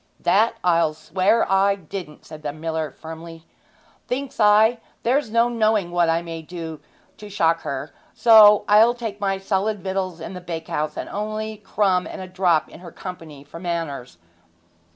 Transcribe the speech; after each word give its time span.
'That 0.19 0.55
I'll 0.63 0.95
swear 0.95 1.45
I 1.47 1.75
didn't!' 1.75 2.25
said 2.25 2.41
the 2.41 2.51
miller 2.51 2.89
firmly. 2.89 3.45
'Thinks 4.07 4.39
I, 4.39 4.79
there's 5.03 5.29
no 5.29 5.47
knowing 5.47 5.91
what 5.91 6.09
I 6.09 6.23
may 6.23 6.41
do 6.41 6.79
to 7.17 7.29
shock 7.29 7.61
her, 7.61 7.93
so 8.15 8.65
I'll 8.67 8.95
take 8.95 9.21
my 9.21 9.37
solid 9.37 9.83
victuals 9.83 10.19
in 10.19 10.33
the 10.33 10.41
bakehouse, 10.41 10.97
and 10.97 11.07
only 11.07 11.51
a 11.51 11.57
crumb 11.57 12.07
and 12.07 12.19
a 12.19 12.25
drop 12.25 12.67
in 12.67 12.79
her 12.79 12.91
company 12.91 13.43
for 13.43 13.59
manners.' 13.59 14.17